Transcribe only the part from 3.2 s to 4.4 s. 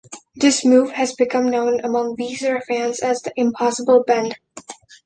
the impossible bend.